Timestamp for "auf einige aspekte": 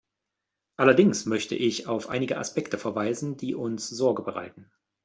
1.85-2.79